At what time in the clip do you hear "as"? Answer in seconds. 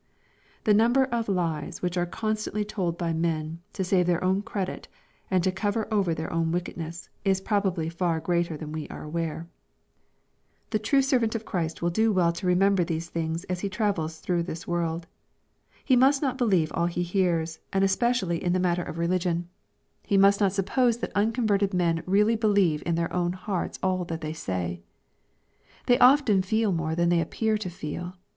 13.43-13.59